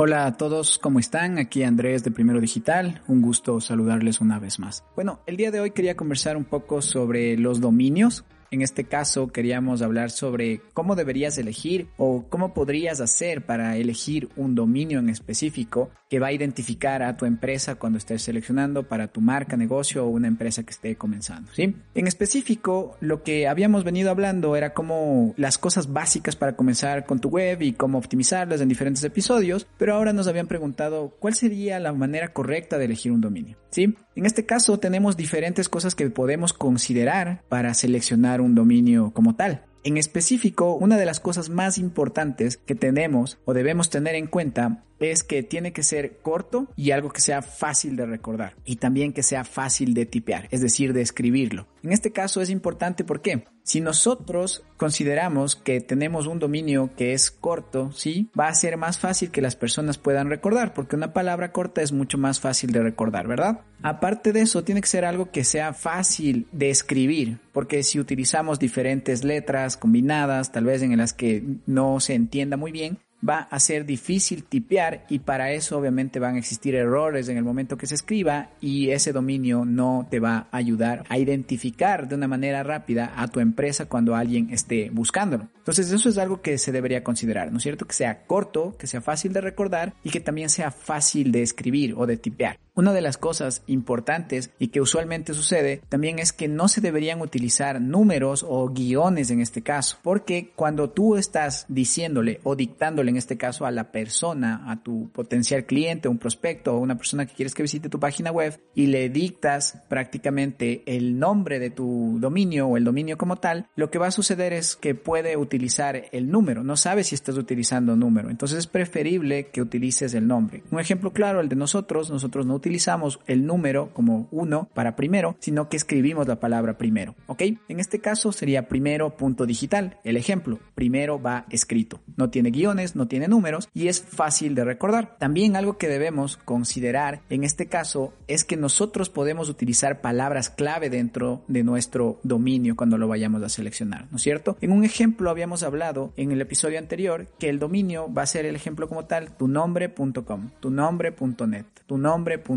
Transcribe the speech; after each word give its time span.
Hola 0.00 0.26
a 0.26 0.36
todos, 0.36 0.78
¿cómo 0.78 0.98
están? 0.98 1.38
Aquí 1.38 1.62
Andrés 1.62 2.02
de 2.02 2.10
Primero 2.10 2.40
Digital, 2.40 3.02
un 3.06 3.22
gusto 3.22 3.60
saludarles 3.60 4.20
una 4.20 4.40
vez 4.40 4.58
más. 4.58 4.84
Bueno, 4.96 5.20
el 5.26 5.36
día 5.36 5.52
de 5.52 5.60
hoy 5.60 5.70
quería 5.70 5.96
conversar 5.96 6.36
un 6.36 6.44
poco 6.44 6.82
sobre 6.82 7.36
los 7.36 7.60
dominios, 7.60 8.24
en 8.50 8.62
este 8.62 8.84
caso 8.84 9.28
queríamos 9.28 9.82
hablar 9.82 10.10
sobre 10.10 10.60
cómo 10.72 10.96
deberías 10.96 11.38
elegir 11.38 11.88
o 11.96 12.24
cómo 12.28 12.54
podrías 12.54 13.00
hacer 13.00 13.44
para 13.44 13.76
elegir 13.76 14.28
un 14.36 14.54
dominio 14.54 14.98
en 14.98 15.08
específico 15.08 15.90
que 16.08 16.18
va 16.18 16.28
a 16.28 16.32
identificar 16.32 17.02
a 17.02 17.16
tu 17.16 17.26
empresa 17.26 17.74
cuando 17.74 17.98
estés 17.98 18.22
seleccionando 18.22 18.88
para 18.88 19.08
tu 19.08 19.20
marca, 19.20 19.56
negocio 19.56 20.06
o 20.06 20.08
una 20.08 20.28
empresa 20.28 20.62
que 20.62 20.70
esté 20.70 20.96
comenzando, 20.96 21.52
¿sí? 21.52 21.76
En 21.94 22.06
específico, 22.06 22.96
lo 23.00 23.22
que 23.22 23.46
habíamos 23.46 23.84
venido 23.84 24.10
hablando 24.10 24.56
era 24.56 24.72
como 24.72 25.34
las 25.36 25.58
cosas 25.58 25.92
básicas 25.92 26.36
para 26.36 26.56
comenzar 26.56 27.04
con 27.04 27.18
tu 27.18 27.28
web 27.28 27.60
y 27.60 27.72
cómo 27.72 27.98
optimizarlas 27.98 28.60
en 28.60 28.68
diferentes 28.68 29.04
episodios, 29.04 29.66
pero 29.76 29.94
ahora 29.94 30.12
nos 30.12 30.28
habían 30.28 30.46
preguntado 30.46 31.14
cuál 31.18 31.34
sería 31.34 31.78
la 31.78 31.92
manera 31.92 32.32
correcta 32.32 32.78
de 32.78 32.86
elegir 32.86 33.12
un 33.12 33.20
dominio, 33.20 33.58
¿sí? 33.70 33.94
En 34.14 34.26
este 34.26 34.46
caso 34.46 34.78
tenemos 34.78 35.16
diferentes 35.16 35.68
cosas 35.68 35.94
que 35.94 36.08
podemos 36.10 36.52
considerar 36.52 37.42
para 37.48 37.74
seleccionar 37.74 38.37
un 38.40 38.54
dominio 38.54 39.12
como 39.12 39.34
tal. 39.34 39.62
En 39.84 39.96
específico, 39.96 40.74
una 40.74 40.96
de 40.96 41.06
las 41.06 41.20
cosas 41.20 41.50
más 41.50 41.78
importantes 41.78 42.56
que 42.56 42.74
tenemos 42.74 43.38
o 43.44 43.54
debemos 43.54 43.90
tener 43.90 44.14
en 44.16 44.26
cuenta 44.26 44.84
es 45.00 45.22
que 45.22 45.42
tiene 45.42 45.72
que 45.72 45.82
ser 45.82 46.18
corto 46.18 46.68
y 46.76 46.90
algo 46.90 47.10
que 47.10 47.20
sea 47.20 47.42
fácil 47.42 47.96
de 47.96 48.06
recordar 48.06 48.54
y 48.64 48.76
también 48.76 49.12
que 49.12 49.22
sea 49.22 49.44
fácil 49.44 49.94
de 49.94 50.06
tipear, 50.06 50.48
es 50.50 50.60
decir, 50.60 50.92
de 50.92 51.02
escribirlo. 51.02 51.66
En 51.82 51.92
este 51.92 52.12
caso 52.12 52.40
es 52.40 52.50
importante 52.50 53.04
porque 53.04 53.44
si 53.62 53.80
nosotros 53.80 54.64
consideramos 54.76 55.54
que 55.54 55.80
tenemos 55.80 56.26
un 56.26 56.38
dominio 56.38 56.90
que 56.96 57.12
es 57.12 57.30
corto, 57.30 57.92
sí, 57.92 58.30
va 58.38 58.48
a 58.48 58.54
ser 58.54 58.76
más 58.76 58.98
fácil 58.98 59.30
que 59.30 59.42
las 59.42 59.56
personas 59.56 59.98
puedan 59.98 60.30
recordar 60.30 60.74
porque 60.74 60.96
una 60.96 61.12
palabra 61.12 61.52
corta 61.52 61.82
es 61.82 61.92
mucho 61.92 62.18
más 62.18 62.40
fácil 62.40 62.72
de 62.72 62.82
recordar, 62.82 63.28
¿verdad? 63.28 63.60
Aparte 63.82 64.32
de 64.32 64.40
eso, 64.40 64.64
tiene 64.64 64.80
que 64.80 64.88
ser 64.88 65.04
algo 65.04 65.30
que 65.30 65.44
sea 65.44 65.72
fácil 65.72 66.48
de 66.50 66.70
escribir, 66.70 67.38
porque 67.52 67.82
si 67.82 68.00
utilizamos 68.00 68.58
diferentes 68.58 69.22
letras 69.22 69.76
combinadas, 69.76 70.50
tal 70.50 70.64
vez 70.64 70.82
en 70.82 70.96
las 70.96 71.12
que 71.12 71.44
no 71.66 72.00
se 72.00 72.14
entienda 72.14 72.56
muy 72.56 72.72
bien, 72.72 72.98
va 73.26 73.48
a 73.50 73.58
ser 73.60 73.84
difícil 73.84 74.44
tipear 74.44 75.04
y 75.08 75.20
para 75.20 75.52
eso 75.52 75.78
obviamente 75.78 76.18
van 76.18 76.36
a 76.36 76.38
existir 76.38 76.74
errores 76.74 77.28
en 77.28 77.36
el 77.36 77.44
momento 77.44 77.76
que 77.76 77.86
se 77.86 77.94
escriba 77.94 78.50
y 78.60 78.90
ese 78.90 79.12
dominio 79.12 79.64
no 79.64 80.06
te 80.10 80.20
va 80.20 80.48
a 80.50 80.56
ayudar 80.56 81.04
a 81.08 81.18
identificar 81.18 82.08
de 82.08 82.14
una 82.14 82.28
manera 82.28 82.62
rápida 82.62 83.12
a 83.16 83.28
tu 83.28 83.40
empresa 83.40 83.86
cuando 83.86 84.14
alguien 84.14 84.50
esté 84.50 84.90
buscándolo. 84.90 85.48
Entonces 85.58 85.90
eso 85.90 86.08
es 86.08 86.18
algo 86.18 86.40
que 86.40 86.58
se 86.58 86.72
debería 86.72 87.04
considerar, 87.04 87.50
¿no 87.50 87.58
es 87.58 87.62
cierto? 87.62 87.86
Que 87.86 87.94
sea 87.94 88.24
corto, 88.26 88.76
que 88.78 88.86
sea 88.86 89.00
fácil 89.00 89.32
de 89.32 89.40
recordar 89.40 89.94
y 90.02 90.10
que 90.10 90.20
también 90.20 90.48
sea 90.48 90.70
fácil 90.70 91.32
de 91.32 91.42
escribir 91.42 91.94
o 91.96 92.06
de 92.06 92.16
tipear. 92.16 92.58
Una 92.78 92.92
de 92.92 93.00
las 93.00 93.18
cosas 93.18 93.64
importantes 93.66 94.50
y 94.60 94.68
que 94.68 94.80
usualmente 94.80 95.34
sucede 95.34 95.82
también 95.88 96.20
es 96.20 96.32
que 96.32 96.46
no 96.46 96.68
se 96.68 96.80
deberían 96.80 97.20
utilizar 97.20 97.80
números 97.80 98.46
o 98.48 98.68
guiones 98.68 99.32
en 99.32 99.40
este 99.40 99.62
caso, 99.62 99.98
porque 100.00 100.52
cuando 100.54 100.88
tú 100.88 101.16
estás 101.16 101.66
diciéndole 101.66 102.38
o 102.44 102.54
dictándole 102.54 103.10
en 103.10 103.16
este 103.16 103.36
caso 103.36 103.66
a 103.66 103.72
la 103.72 103.90
persona, 103.90 104.62
a 104.70 104.80
tu 104.80 105.10
potencial 105.10 105.64
cliente, 105.66 106.06
un 106.06 106.18
prospecto 106.18 106.72
o 106.72 106.78
una 106.78 106.96
persona 106.96 107.26
que 107.26 107.34
quieres 107.34 107.52
que 107.52 107.64
visite 107.64 107.88
tu 107.88 107.98
página 107.98 108.30
web 108.30 108.60
y 108.76 108.86
le 108.86 109.08
dictas 109.08 109.82
prácticamente 109.88 110.84
el 110.86 111.18
nombre 111.18 111.58
de 111.58 111.70
tu 111.70 112.18
dominio 112.20 112.68
o 112.68 112.76
el 112.76 112.84
dominio 112.84 113.18
como 113.18 113.38
tal, 113.38 113.66
lo 113.74 113.90
que 113.90 113.98
va 113.98 114.06
a 114.06 114.12
suceder 114.12 114.52
es 114.52 114.76
que 114.76 114.94
puede 114.94 115.36
utilizar 115.36 116.04
el 116.12 116.30
número, 116.30 116.62
no 116.62 116.76
sabes 116.76 117.08
si 117.08 117.16
estás 117.16 117.38
utilizando 117.38 117.96
número, 117.96 118.30
entonces 118.30 118.56
es 118.56 118.66
preferible 118.68 119.48
que 119.48 119.62
utilices 119.62 120.14
el 120.14 120.28
nombre. 120.28 120.62
Un 120.70 120.78
ejemplo 120.78 121.12
claro, 121.12 121.40
el 121.40 121.48
de 121.48 121.56
nosotros, 121.56 122.08
nosotros 122.12 122.46
no 122.46 122.54
utilizamos 122.54 122.67
utilizamos 122.68 123.18
el 123.26 123.46
número 123.46 123.94
como 123.94 124.28
uno 124.30 124.68
para 124.74 124.94
primero, 124.94 125.36
sino 125.40 125.70
que 125.70 125.78
escribimos 125.78 126.28
la 126.28 126.38
palabra 126.38 126.76
primero, 126.76 127.14
¿ok? 127.26 127.42
En 127.68 127.80
este 127.80 127.98
caso 127.98 128.30
sería 128.30 128.68
primero 128.68 129.16
punto 129.16 129.46
digital. 129.46 129.96
El 130.04 130.18
ejemplo, 130.18 130.58
primero 130.74 131.18
va 131.20 131.46
escrito. 131.48 132.00
No 132.16 132.28
tiene 132.28 132.50
guiones, 132.50 132.94
no 132.94 133.08
tiene 133.08 133.26
números 133.26 133.70
y 133.72 133.88
es 133.88 134.02
fácil 134.02 134.54
de 134.54 134.64
recordar. 134.64 135.16
También 135.18 135.56
algo 135.56 135.78
que 135.78 135.88
debemos 135.88 136.36
considerar 136.36 137.22
en 137.30 137.42
este 137.42 137.68
caso 137.68 138.12
es 138.26 138.44
que 138.44 138.58
nosotros 138.58 139.08
podemos 139.08 139.48
utilizar 139.48 140.02
palabras 140.02 140.50
clave 140.50 140.90
dentro 140.90 141.44
de 141.48 141.64
nuestro 141.64 142.20
dominio 142.22 142.76
cuando 142.76 142.98
lo 142.98 143.08
vayamos 143.08 143.42
a 143.42 143.48
seleccionar, 143.48 144.08
¿no 144.10 144.18
es 144.18 144.22
cierto? 144.22 144.58
En 144.60 144.72
un 144.72 144.84
ejemplo 144.84 145.30
habíamos 145.30 145.62
hablado 145.62 146.12
en 146.18 146.32
el 146.32 146.42
episodio 146.42 146.78
anterior 146.78 147.28
que 147.38 147.48
el 147.48 147.58
dominio 147.58 148.12
va 148.12 148.22
a 148.22 148.26
ser 148.26 148.44
el 148.44 148.56
ejemplo 148.56 148.88
como 148.88 149.06
tal, 149.06 149.34
tu 149.38 149.48
nombre.com, 149.48 150.50
tu 150.60 150.70
nombre.net, 150.70 151.64
tu 151.86 151.96
nombre.com 151.96 152.47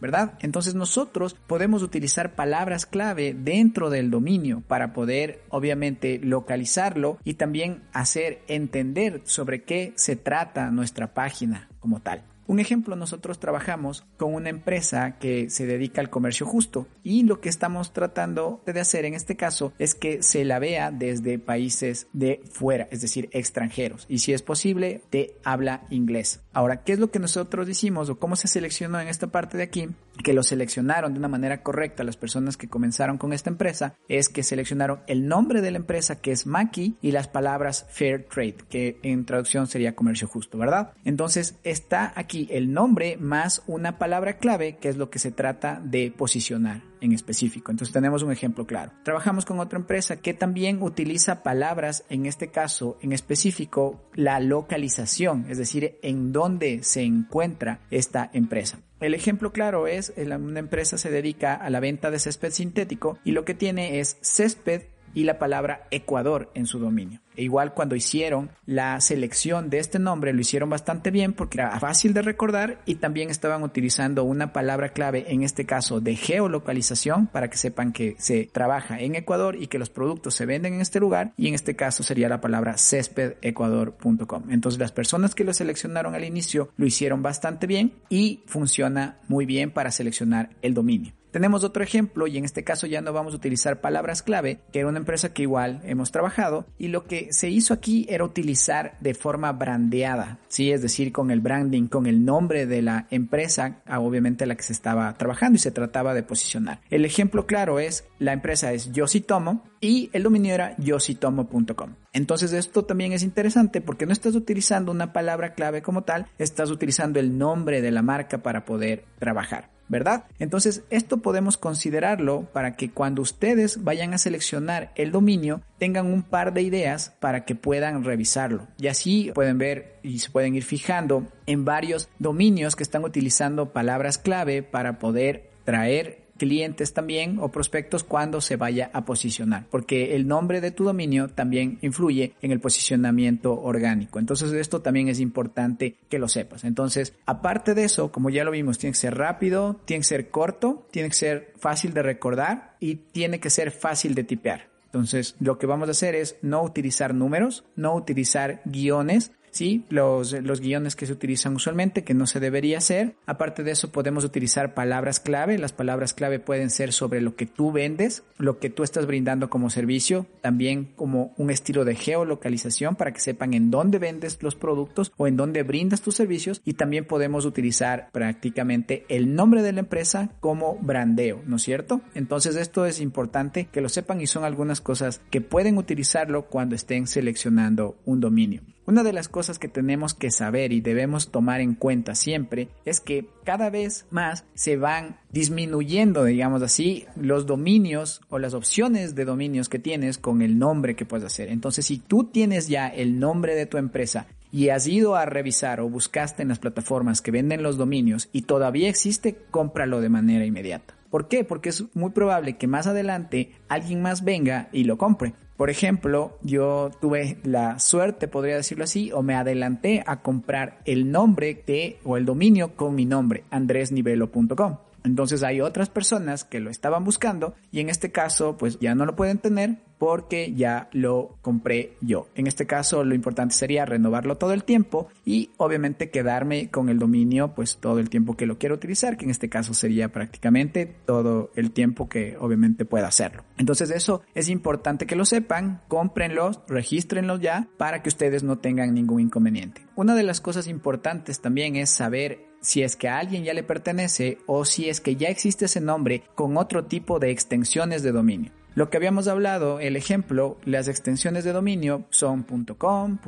¿verdad? 0.00 0.34
Entonces 0.40 0.74
nosotros 0.74 1.36
podemos 1.46 1.82
utilizar 1.82 2.34
palabras 2.34 2.86
clave 2.86 3.34
dentro 3.34 3.90
del 3.90 4.10
dominio 4.10 4.62
para 4.66 4.92
poder 4.92 5.42
obviamente 5.48 6.20
localizarlo 6.22 7.18
y 7.24 7.34
también 7.34 7.82
hacer 7.92 8.42
entender 8.48 9.22
sobre 9.24 9.62
qué 9.62 9.92
se 9.96 10.16
trata 10.16 10.70
nuestra 10.70 11.14
página 11.14 11.68
como 11.80 12.00
tal. 12.00 12.22
Un 12.48 12.60
ejemplo, 12.60 12.96
nosotros 12.96 13.38
trabajamos 13.38 14.06
con 14.16 14.32
una 14.32 14.48
empresa 14.48 15.18
que 15.18 15.50
se 15.50 15.66
dedica 15.66 16.00
al 16.00 16.08
comercio 16.08 16.46
justo 16.46 16.88
y 17.02 17.24
lo 17.24 17.42
que 17.42 17.50
estamos 17.50 17.92
tratando 17.92 18.62
de 18.64 18.80
hacer 18.80 19.04
en 19.04 19.12
este 19.12 19.36
caso 19.36 19.74
es 19.78 19.94
que 19.94 20.22
se 20.22 20.46
la 20.46 20.58
vea 20.58 20.90
desde 20.90 21.38
países 21.38 22.06
de 22.14 22.40
fuera, 22.50 22.88
es 22.90 23.02
decir, 23.02 23.28
extranjeros 23.32 24.06
y 24.08 24.20
si 24.20 24.32
es 24.32 24.40
posible 24.40 25.02
de 25.10 25.36
habla 25.44 25.82
inglés. 25.90 26.40
Ahora, 26.54 26.82
¿qué 26.84 26.94
es 26.94 26.98
lo 26.98 27.10
que 27.10 27.18
nosotros 27.18 27.68
hicimos 27.68 28.08
o 28.08 28.18
cómo 28.18 28.34
se 28.34 28.48
seleccionó 28.48 28.98
en 28.98 29.08
esta 29.08 29.26
parte 29.26 29.58
de 29.58 29.64
aquí? 29.64 29.90
Que 30.24 30.32
lo 30.32 30.42
seleccionaron 30.42 31.12
de 31.12 31.18
una 31.18 31.28
manera 31.28 31.62
correcta 31.62 32.02
las 32.02 32.16
personas 32.16 32.56
que 32.56 32.68
comenzaron 32.68 33.18
con 33.18 33.34
esta 33.34 33.50
empresa 33.50 33.94
es 34.08 34.30
que 34.30 34.42
seleccionaron 34.42 35.00
el 35.06 35.28
nombre 35.28 35.60
de 35.60 35.70
la 35.70 35.76
empresa 35.76 36.20
que 36.20 36.32
es 36.32 36.46
Maki 36.46 36.96
y 37.02 37.12
las 37.12 37.28
palabras 37.28 37.86
Fair 37.90 38.26
Trade, 38.26 38.56
que 38.70 38.98
en 39.02 39.26
traducción 39.26 39.66
sería 39.66 39.94
comercio 39.94 40.26
justo, 40.26 40.56
¿verdad? 40.56 40.94
Entonces 41.04 41.56
está 41.62 42.12
aquí 42.16 42.37
el 42.50 42.72
nombre 42.72 43.16
más 43.16 43.62
una 43.66 43.98
palabra 43.98 44.36
clave, 44.36 44.76
que 44.76 44.88
es 44.88 44.96
lo 44.96 45.10
que 45.10 45.18
se 45.18 45.32
trata 45.32 45.80
de 45.82 46.12
posicionar 46.16 46.82
en 47.00 47.12
específico. 47.12 47.70
Entonces 47.70 47.92
tenemos 47.92 48.22
un 48.22 48.32
ejemplo 48.32 48.66
claro. 48.66 48.92
Trabajamos 49.02 49.44
con 49.44 49.60
otra 49.60 49.78
empresa 49.78 50.16
que 50.16 50.34
también 50.34 50.82
utiliza 50.82 51.42
palabras, 51.42 52.04
en 52.08 52.26
este 52.26 52.48
caso 52.48 52.98
en 53.02 53.12
específico, 53.12 54.00
la 54.14 54.40
localización, 54.40 55.46
es 55.48 55.58
decir, 55.58 55.98
en 56.02 56.32
dónde 56.32 56.82
se 56.82 57.02
encuentra 57.02 57.80
esta 57.90 58.30
empresa. 58.32 58.78
El 59.00 59.14
ejemplo 59.14 59.52
claro 59.52 59.86
es, 59.86 60.12
una 60.16 60.58
empresa 60.58 60.98
se 60.98 61.10
dedica 61.10 61.54
a 61.54 61.70
la 61.70 61.80
venta 61.80 62.10
de 62.10 62.18
césped 62.18 62.50
sintético 62.50 63.18
y 63.24 63.30
lo 63.30 63.44
que 63.44 63.54
tiene 63.54 64.00
es 64.00 64.18
césped 64.22 64.82
y 65.14 65.24
la 65.24 65.38
palabra 65.38 65.86
Ecuador 65.90 66.50
en 66.54 66.66
su 66.66 66.78
dominio. 66.78 67.20
E 67.38 67.42
igual 67.42 67.72
cuando 67.72 67.94
hicieron 67.94 68.50
la 68.66 69.00
selección 69.00 69.70
de 69.70 69.78
este 69.78 70.00
nombre 70.00 70.32
lo 70.32 70.40
hicieron 70.40 70.70
bastante 70.70 71.12
bien 71.12 71.32
porque 71.32 71.58
era 71.58 71.78
fácil 71.78 72.12
de 72.12 72.22
recordar 72.22 72.82
y 72.84 72.96
también 72.96 73.30
estaban 73.30 73.62
utilizando 73.62 74.24
una 74.24 74.52
palabra 74.52 74.88
clave 74.88 75.26
en 75.28 75.44
este 75.44 75.64
caso 75.64 76.00
de 76.00 76.16
geolocalización 76.16 77.28
para 77.28 77.48
que 77.48 77.56
sepan 77.56 77.92
que 77.92 78.16
se 78.18 78.50
trabaja 78.52 78.98
en 79.00 79.14
Ecuador 79.14 79.54
y 79.54 79.68
que 79.68 79.78
los 79.78 79.88
productos 79.88 80.34
se 80.34 80.46
venden 80.46 80.74
en 80.74 80.80
este 80.80 80.98
lugar 80.98 81.32
y 81.36 81.46
en 81.46 81.54
este 81.54 81.76
caso 81.76 82.02
sería 82.02 82.28
la 82.28 82.40
palabra 82.40 82.76
céspedecuador.com. 82.76 84.50
Entonces 84.50 84.80
las 84.80 84.90
personas 84.90 85.36
que 85.36 85.44
lo 85.44 85.54
seleccionaron 85.54 86.16
al 86.16 86.24
inicio 86.24 86.70
lo 86.76 86.86
hicieron 86.86 87.22
bastante 87.22 87.68
bien 87.68 87.92
y 88.08 88.42
funciona 88.46 89.18
muy 89.28 89.46
bien 89.46 89.70
para 89.70 89.92
seleccionar 89.92 90.50
el 90.62 90.74
dominio. 90.74 91.12
Tenemos 91.38 91.62
otro 91.62 91.84
ejemplo 91.84 92.26
y 92.26 92.36
en 92.36 92.44
este 92.44 92.64
caso 92.64 92.88
ya 92.88 93.00
no 93.00 93.12
vamos 93.12 93.32
a 93.32 93.36
utilizar 93.36 93.80
palabras 93.80 94.24
clave, 94.24 94.58
que 94.72 94.80
era 94.80 94.88
una 94.88 94.98
empresa 94.98 95.32
que 95.32 95.42
igual 95.42 95.80
hemos 95.84 96.10
trabajado 96.10 96.66
y 96.78 96.88
lo 96.88 97.04
que 97.04 97.28
se 97.32 97.48
hizo 97.48 97.72
aquí 97.72 98.06
era 98.08 98.24
utilizar 98.24 98.96
de 98.98 99.14
forma 99.14 99.52
brandeada, 99.52 100.40
¿sí? 100.48 100.72
es 100.72 100.82
decir, 100.82 101.12
con 101.12 101.30
el 101.30 101.40
branding, 101.40 101.86
con 101.86 102.06
el 102.06 102.24
nombre 102.24 102.66
de 102.66 102.82
la 102.82 103.06
empresa, 103.12 103.82
obviamente 103.86 104.46
la 104.46 104.56
que 104.56 104.64
se 104.64 104.72
estaba 104.72 105.14
trabajando 105.14 105.54
y 105.54 105.60
se 105.60 105.70
trataba 105.70 106.12
de 106.12 106.24
posicionar. 106.24 106.80
El 106.90 107.04
ejemplo 107.04 107.46
claro 107.46 107.78
es, 107.78 108.04
la 108.18 108.32
empresa 108.32 108.72
es 108.72 108.90
Yositomo 108.90 109.62
y 109.80 110.10
el 110.14 110.24
dominio 110.24 110.54
era 110.54 110.74
yositomo.com. 110.78 111.94
Entonces 112.12 112.52
esto 112.52 112.84
también 112.84 113.12
es 113.12 113.22
interesante 113.22 113.80
porque 113.80 114.06
no 114.06 114.12
estás 114.12 114.34
utilizando 114.34 114.90
una 114.90 115.12
palabra 115.12 115.54
clave 115.54 115.82
como 115.82 116.02
tal, 116.02 116.26
estás 116.36 116.72
utilizando 116.72 117.20
el 117.20 117.38
nombre 117.38 117.80
de 117.80 117.92
la 117.92 118.02
marca 118.02 118.38
para 118.38 118.64
poder 118.64 119.04
trabajar. 119.20 119.77
¿Verdad? 119.88 120.24
Entonces, 120.38 120.82
esto 120.90 121.18
podemos 121.18 121.56
considerarlo 121.56 122.42
para 122.52 122.74
que 122.76 122.90
cuando 122.90 123.22
ustedes 123.22 123.84
vayan 123.84 124.14
a 124.14 124.18
seleccionar 124.18 124.92
el 124.94 125.12
dominio, 125.12 125.62
tengan 125.78 126.06
un 126.06 126.22
par 126.22 126.52
de 126.52 126.62
ideas 126.62 127.14
para 127.20 127.44
que 127.44 127.54
puedan 127.54 128.04
revisarlo. 128.04 128.66
Y 128.78 128.88
así 128.88 129.30
pueden 129.34 129.58
ver 129.58 129.98
y 130.02 130.18
se 130.18 130.30
pueden 130.30 130.54
ir 130.54 130.64
fijando 130.64 131.26
en 131.46 131.64
varios 131.64 132.08
dominios 132.18 132.76
que 132.76 132.82
están 132.82 133.04
utilizando 133.04 133.72
palabras 133.72 134.18
clave 134.18 134.62
para 134.62 134.98
poder 134.98 135.50
traer 135.64 136.27
clientes 136.38 136.94
también 136.94 137.38
o 137.40 137.50
prospectos 137.50 138.04
cuando 138.04 138.40
se 138.40 138.56
vaya 138.56 138.90
a 138.94 139.04
posicionar, 139.04 139.66
porque 139.70 140.16
el 140.16 140.26
nombre 140.26 140.60
de 140.60 140.70
tu 140.70 140.84
dominio 140.84 141.28
también 141.28 141.78
influye 141.82 142.34
en 142.40 142.52
el 142.52 142.60
posicionamiento 142.60 143.60
orgánico. 143.60 144.18
Entonces 144.18 144.52
esto 144.52 144.80
también 144.80 145.08
es 145.08 145.20
importante 145.20 145.96
que 146.08 146.18
lo 146.18 146.28
sepas. 146.28 146.64
Entonces, 146.64 147.14
aparte 147.26 147.74
de 147.74 147.84
eso, 147.84 148.10
como 148.10 148.30
ya 148.30 148.44
lo 148.44 148.50
vimos, 148.52 148.78
tiene 148.78 148.92
que 148.92 149.00
ser 149.00 149.16
rápido, 149.16 149.80
tiene 149.84 150.00
que 150.00 150.08
ser 150.08 150.30
corto, 150.30 150.86
tiene 150.90 151.08
que 151.08 151.16
ser 151.16 151.52
fácil 151.58 151.92
de 151.92 152.02
recordar 152.02 152.76
y 152.80 152.94
tiene 152.96 153.40
que 153.40 153.50
ser 153.50 153.70
fácil 153.70 154.14
de 154.14 154.24
tipear. 154.24 154.68
Entonces, 154.86 155.36
lo 155.38 155.58
que 155.58 155.66
vamos 155.66 155.88
a 155.88 155.90
hacer 155.90 156.14
es 156.14 156.36
no 156.40 156.62
utilizar 156.62 157.14
números, 157.14 157.64
no 157.76 157.94
utilizar 157.94 158.62
guiones, 158.64 159.32
¿sí? 159.50 159.84
Los, 159.88 160.32
los 160.32 160.60
guiones 160.60 160.96
que 160.96 161.06
se 161.06 161.12
utilizan 161.12 161.54
usualmente, 161.54 162.04
que 162.04 162.14
no 162.14 162.26
se 162.26 162.40
debería 162.40 162.78
hacer. 162.78 163.14
Aparte 163.26 163.62
de 163.62 163.72
eso, 163.72 163.90
podemos 163.90 164.24
utilizar 164.24 164.74
palabras 164.74 165.20
clave. 165.20 165.58
Las 165.58 165.72
palabras 165.72 166.14
clave 166.14 166.38
pueden 166.38 166.70
ser 166.70 166.92
sobre 166.92 167.20
lo 167.20 167.36
que 167.36 167.46
tú 167.46 167.72
vendes, 167.72 168.22
lo 168.38 168.58
que 168.58 168.70
tú 168.70 168.82
estás 168.82 169.06
brindando 169.06 169.50
como 169.50 169.70
servicio, 169.70 170.26
también 170.40 170.86
como 170.96 171.32
un 171.36 171.50
estilo 171.50 171.84
de 171.84 171.94
geolocalización 171.94 172.96
para 172.96 173.12
que 173.12 173.20
sepan 173.20 173.54
en 173.54 173.70
dónde 173.70 173.98
vendes 173.98 174.38
los 174.42 174.54
productos 174.54 175.12
o 175.16 175.26
en 175.26 175.36
dónde 175.36 175.62
brindas 175.62 176.02
tus 176.02 176.14
servicios. 176.14 176.60
Y 176.64 176.74
también 176.74 177.04
podemos 177.04 177.44
utilizar 177.44 178.10
prácticamente 178.12 179.04
el 179.08 179.34
nombre 179.34 179.62
de 179.62 179.72
la 179.72 179.80
empresa 179.80 180.30
como 180.40 180.76
brandeo, 180.80 181.42
¿no 181.46 181.56
es 181.56 181.62
cierto? 181.62 182.00
Entonces 182.14 182.56
esto 182.56 182.86
es 182.86 183.00
importante 183.00 183.68
que 183.70 183.80
lo 183.80 183.88
sepan 183.88 184.20
y 184.20 184.26
son 184.26 184.44
algunas 184.44 184.80
cosas 184.80 185.20
que 185.30 185.40
pueden 185.40 185.78
utilizarlo 185.78 186.46
cuando 186.46 186.74
estén 186.74 187.06
seleccionando 187.06 187.96
un 188.04 188.20
dominio. 188.20 188.62
Una 188.88 189.02
de 189.02 189.12
las 189.12 189.28
cosas 189.28 189.58
que 189.58 189.68
tenemos 189.68 190.14
que 190.14 190.30
saber 190.30 190.72
y 190.72 190.80
debemos 190.80 191.30
tomar 191.30 191.60
en 191.60 191.74
cuenta 191.74 192.14
siempre 192.14 192.70
es 192.86 193.00
que 193.00 193.28
cada 193.44 193.68
vez 193.68 194.06
más 194.10 194.46
se 194.54 194.78
van 194.78 195.18
disminuyendo, 195.30 196.24
digamos 196.24 196.62
así, 196.62 197.04
los 197.14 197.44
dominios 197.44 198.22
o 198.30 198.38
las 198.38 198.54
opciones 198.54 199.14
de 199.14 199.26
dominios 199.26 199.68
que 199.68 199.78
tienes 199.78 200.16
con 200.16 200.40
el 200.40 200.58
nombre 200.58 200.96
que 200.96 201.04
puedes 201.04 201.26
hacer. 201.26 201.50
Entonces, 201.50 201.84
si 201.84 201.98
tú 201.98 202.24
tienes 202.24 202.68
ya 202.68 202.88
el 202.88 203.20
nombre 203.20 203.54
de 203.54 203.66
tu 203.66 203.76
empresa 203.76 204.26
y 204.50 204.70
has 204.70 204.86
ido 204.86 205.16
a 205.16 205.26
revisar 205.26 205.80
o 205.80 205.90
buscaste 205.90 206.40
en 206.40 206.48
las 206.48 206.58
plataformas 206.58 207.20
que 207.20 207.30
venden 207.30 207.62
los 207.62 207.76
dominios 207.76 208.30
y 208.32 208.40
todavía 208.40 208.88
existe, 208.88 209.36
cómpralo 209.50 210.00
de 210.00 210.08
manera 210.08 210.46
inmediata. 210.46 210.97
¿Por 211.10 211.28
qué? 211.28 211.44
Porque 211.44 211.70
es 211.70 211.84
muy 211.94 212.10
probable 212.10 212.56
que 212.56 212.66
más 212.66 212.86
adelante 212.86 213.52
alguien 213.68 214.02
más 214.02 214.24
venga 214.24 214.68
y 214.72 214.84
lo 214.84 214.98
compre. 214.98 215.34
Por 215.56 215.70
ejemplo, 215.70 216.38
yo 216.42 216.90
tuve 217.00 217.38
la 217.42 217.78
suerte, 217.80 218.28
podría 218.28 218.56
decirlo 218.56 218.84
así, 218.84 219.10
o 219.12 219.22
me 219.22 219.34
adelanté 219.34 220.04
a 220.06 220.22
comprar 220.22 220.78
el 220.84 221.10
nombre 221.10 221.60
de 221.66 221.98
o 222.04 222.16
el 222.16 222.24
dominio 222.24 222.76
con 222.76 222.94
mi 222.94 223.06
nombre, 223.06 223.44
andresnivelo.com. 223.50 224.87
Entonces 225.04 225.42
hay 225.42 225.60
otras 225.60 225.88
personas 225.90 226.44
que 226.44 226.60
lo 226.60 226.70
estaban 226.70 227.04
buscando 227.04 227.54
y 227.70 227.80
en 227.80 227.88
este 227.88 228.10
caso 228.10 228.56
pues 228.56 228.78
ya 228.78 228.94
no 228.94 229.04
lo 229.06 229.16
pueden 229.16 229.38
tener 229.38 229.78
porque 229.98 230.54
ya 230.54 230.88
lo 230.92 231.36
compré 231.42 231.96
yo. 232.00 232.28
En 232.34 232.46
este 232.46 232.66
caso 232.66 233.04
lo 233.04 233.14
importante 233.14 233.54
sería 233.54 233.84
renovarlo 233.84 234.36
todo 234.36 234.52
el 234.52 234.64
tiempo 234.64 235.08
y 235.24 235.50
obviamente 235.56 236.10
quedarme 236.10 236.70
con 236.70 236.88
el 236.88 236.98
dominio 236.98 237.54
pues 237.54 237.78
todo 237.78 237.98
el 237.98 238.08
tiempo 238.08 238.36
que 238.36 238.46
lo 238.46 238.58
quiero 238.58 238.76
utilizar, 238.76 239.16
que 239.16 239.24
en 239.24 239.30
este 239.30 239.48
caso 239.48 239.74
sería 239.74 240.10
prácticamente 240.10 240.86
todo 240.86 241.50
el 241.56 241.72
tiempo 241.72 242.08
que 242.08 242.36
obviamente 242.38 242.84
pueda 242.84 243.08
hacerlo. 243.08 243.44
Entonces 243.56 243.90
eso 243.90 244.22
es 244.34 244.48
importante 244.48 245.06
que 245.06 245.16
lo 245.16 245.24
sepan, 245.24 245.80
cómprenlos, 245.88 246.60
regístrenlos 246.68 247.40
ya 247.40 247.68
para 247.76 248.02
que 248.02 248.08
ustedes 248.08 248.42
no 248.44 248.58
tengan 248.58 248.94
ningún 248.94 249.20
inconveniente. 249.20 249.82
Una 249.96 250.14
de 250.14 250.22
las 250.22 250.40
cosas 250.40 250.68
importantes 250.68 251.40
también 251.40 251.76
es 251.76 251.90
saber 251.90 252.47
si 252.60 252.82
es 252.82 252.96
que 252.96 253.08
a 253.08 253.18
alguien 253.18 253.44
ya 253.44 253.54
le 253.54 253.62
pertenece 253.62 254.38
o 254.46 254.64
si 254.64 254.88
es 254.88 255.00
que 255.00 255.16
ya 255.16 255.28
existe 255.28 255.66
ese 255.66 255.80
nombre 255.80 256.22
con 256.34 256.56
otro 256.56 256.84
tipo 256.84 257.18
de 257.18 257.30
extensiones 257.30 258.02
de 258.02 258.12
dominio. 258.12 258.57
Lo 258.78 258.90
que 258.90 258.96
habíamos 258.96 259.26
hablado, 259.26 259.80
el 259.80 259.96
ejemplo, 259.96 260.56
las 260.64 260.86
extensiones 260.86 261.42
de 261.42 261.52
dominio 261.52 262.04
son 262.10 262.44
.com, 262.44 263.18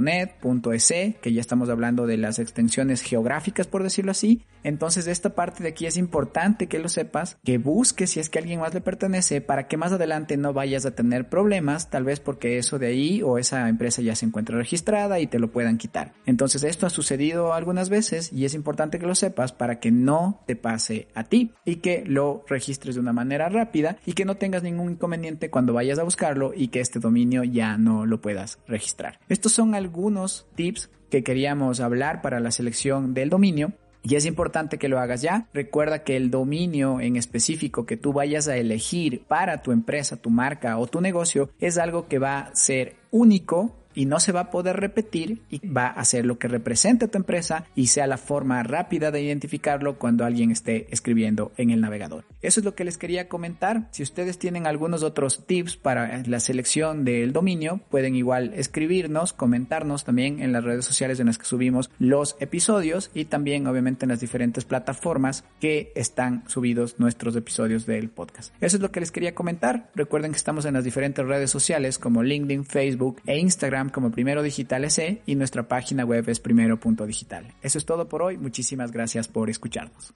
.net, 0.00 0.30
.es, 0.72 0.92
que 1.20 1.32
ya 1.32 1.40
estamos 1.40 1.68
hablando 1.68 2.06
de 2.06 2.16
las 2.16 2.38
extensiones 2.38 3.02
geográficas, 3.02 3.66
por 3.66 3.82
decirlo 3.82 4.12
así. 4.12 4.44
Entonces, 4.62 5.08
esta 5.08 5.34
parte 5.34 5.64
de 5.64 5.70
aquí 5.70 5.86
es 5.86 5.96
importante 5.96 6.68
que 6.68 6.78
lo 6.78 6.88
sepas, 6.88 7.38
que 7.44 7.58
busques 7.58 8.10
si 8.10 8.20
es 8.20 8.30
que 8.30 8.38
alguien 8.38 8.60
más 8.60 8.72
le 8.72 8.80
pertenece, 8.80 9.40
para 9.40 9.66
que 9.66 9.76
más 9.76 9.92
adelante 9.92 10.36
no 10.36 10.52
vayas 10.52 10.86
a 10.86 10.92
tener 10.92 11.28
problemas, 11.28 11.90
tal 11.90 12.04
vez 12.04 12.20
porque 12.20 12.58
eso 12.58 12.78
de 12.78 12.86
ahí 12.86 13.22
o 13.24 13.38
esa 13.38 13.68
empresa 13.68 14.00
ya 14.00 14.14
se 14.14 14.26
encuentra 14.26 14.56
registrada 14.56 15.18
y 15.18 15.26
te 15.26 15.40
lo 15.40 15.50
puedan 15.50 15.76
quitar. 15.76 16.12
Entonces, 16.24 16.62
esto 16.62 16.86
ha 16.86 16.90
sucedido 16.90 17.52
algunas 17.52 17.88
veces 17.88 18.32
y 18.32 18.44
es 18.44 18.54
importante 18.54 19.00
que 19.00 19.06
lo 19.06 19.16
sepas 19.16 19.52
para 19.52 19.80
que 19.80 19.90
no 19.90 20.40
te 20.46 20.54
pase 20.54 21.08
a 21.14 21.24
ti 21.24 21.52
y 21.64 21.76
que 21.76 22.04
lo 22.06 22.44
registres 22.48 22.94
de 22.94 23.00
una 23.00 23.12
manera 23.12 23.48
rápida 23.48 23.96
y 24.06 24.12
que 24.12 24.24
no 24.24 24.35
tengas 24.36 24.62
ningún 24.62 24.92
inconveniente 24.92 25.50
cuando 25.50 25.72
vayas 25.72 25.98
a 25.98 26.04
buscarlo 26.04 26.52
y 26.54 26.68
que 26.68 26.80
este 26.80 26.98
dominio 26.98 27.44
ya 27.44 27.76
no 27.76 28.06
lo 28.06 28.20
puedas 28.20 28.58
registrar. 28.66 29.18
Estos 29.28 29.52
son 29.52 29.74
algunos 29.74 30.46
tips 30.54 30.90
que 31.10 31.22
queríamos 31.22 31.80
hablar 31.80 32.22
para 32.22 32.40
la 32.40 32.50
selección 32.50 33.14
del 33.14 33.30
dominio. 33.30 33.72
Y 34.02 34.14
es 34.14 34.24
importante 34.24 34.78
que 34.78 34.88
lo 34.88 35.00
hagas 35.00 35.22
ya. 35.22 35.48
Recuerda 35.52 36.04
que 36.04 36.16
el 36.16 36.30
dominio 36.30 37.00
en 37.00 37.16
específico 37.16 37.86
que 37.86 37.96
tú 37.96 38.12
vayas 38.12 38.46
a 38.46 38.56
elegir 38.56 39.24
para 39.26 39.62
tu 39.62 39.72
empresa, 39.72 40.16
tu 40.16 40.30
marca 40.30 40.78
o 40.78 40.86
tu 40.86 41.00
negocio 41.00 41.50
es 41.58 41.76
algo 41.76 42.06
que 42.06 42.20
va 42.20 42.38
a 42.38 42.54
ser 42.54 42.94
único 43.10 43.74
y 43.96 44.06
no 44.06 44.20
se 44.20 44.30
va 44.30 44.40
a 44.40 44.50
poder 44.52 44.76
repetir 44.76 45.42
y 45.50 45.66
va 45.66 45.88
a 45.88 46.04
ser 46.04 46.24
lo 46.24 46.38
que 46.38 46.46
represente 46.46 47.08
tu 47.08 47.18
empresa 47.18 47.64
y 47.74 47.88
sea 47.88 48.06
la 48.06 48.18
forma 48.18 48.62
rápida 48.62 49.10
de 49.10 49.22
identificarlo 49.22 49.98
cuando 49.98 50.24
alguien 50.24 50.52
esté 50.52 50.86
escribiendo 50.90 51.50
en 51.56 51.70
el 51.70 51.80
navegador. 51.80 52.24
Eso 52.42 52.60
es 52.60 52.64
lo 52.64 52.74
que 52.74 52.84
les 52.84 52.98
quería 52.98 53.28
comentar. 53.28 53.88
Si 53.90 54.02
ustedes 54.02 54.38
tienen 54.38 54.66
algunos 54.66 55.02
otros 55.02 55.46
tips 55.46 55.76
para 55.76 56.22
la 56.26 56.38
selección 56.38 57.04
del 57.04 57.32
dominio, 57.32 57.80
pueden 57.90 58.14
igual 58.14 58.52
escribirnos, 58.54 59.32
comentarnos 59.32 60.04
también 60.04 60.40
en 60.40 60.52
las 60.52 60.62
redes 60.62 60.84
sociales 60.84 61.18
en 61.18 61.26
las 61.26 61.38
que 61.38 61.46
subimos 61.46 61.90
los 61.98 62.36
episodios 62.38 63.10
y 63.14 63.24
también 63.24 63.66
obviamente 63.66 64.04
en 64.04 64.10
las 64.10 64.20
diferentes 64.20 64.64
plataformas 64.64 65.44
que 65.58 65.90
están 65.94 66.44
subidos 66.48 67.00
nuestros 67.00 67.34
episodios 67.34 67.86
del 67.86 68.10
podcast. 68.10 68.52
Eso 68.60 68.76
es 68.76 68.82
lo 68.82 68.92
que 68.92 69.00
les 69.00 69.10
quería 69.10 69.34
comentar. 69.34 69.90
Recuerden 69.94 70.32
que 70.32 70.36
estamos 70.36 70.66
en 70.66 70.74
las 70.74 70.84
diferentes 70.84 71.24
redes 71.24 71.50
sociales 71.50 71.98
como 71.98 72.22
LinkedIn, 72.22 72.64
Facebook 72.66 73.22
e 73.26 73.38
Instagram 73.38 73.85
como 73.90 74.10
Primero 74.10 74.42
Digital 74.42 74.90
SE 74.90 75.22
y 75.26 75.34
nuestra 75.34 75.68
página 75.68 76.04
web 76.04 76.28
es 76.28 76.40
primero.digital. 76.40 77.54
Eso 77.62 77.78
es 77.78 77.84
todo 77.84 78.08
por 78.08 78.22
hoy. 78.22 78.38
Muchísimas 78.38 78.92
gracias 78.92 79.28
por 79.28 79.50
escucharnos. 79.50 80.14